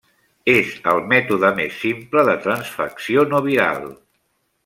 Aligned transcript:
És 0.53 0.69
el 0.93 1.01
mètode 1.11 1.51
més 1.59 1.75
simple 1.83 2.25
de 2.31 2.35
transfecció 2.47 3.27
no 3.35 3.43
viral. 3.51 3.87